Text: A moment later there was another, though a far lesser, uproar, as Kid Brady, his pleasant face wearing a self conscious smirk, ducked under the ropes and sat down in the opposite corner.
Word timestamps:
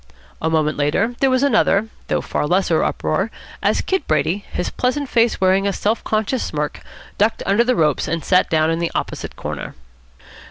A 0.41 0.49
moment 0.49 0.77
later 0.79 1.13
there 1.19 1.29
was 1.29 1.43
another, 1.43 1.87
though 2.07 2.17
a 2.17 2.21
far 2.23 2.47
lesser, 2.47 2.81
uproar, 2.83 3.29
as 3.61 3.81
Kid 3.81 4.07
Brady, 4.07 4.43
his 4.51 4.71
pleasant 4.71 5.09
face 5.09 5.39
wearing 5.39 5.67
a 5.67 5.73
self 5.73 6.03
conscious 6.03 6.41
smirk, 6.43 6.81
ducked 7.19 7.43
under 7.45 7.63
the 7.63 7.75
ropes 7.75 8.07
and 8.07 8.25
sat 8.25 8.49
down 8.49 8.71
in 8.71 8.79
the 8.79 8.89
opposite 8.95 9.35
corner. 9.35 9.75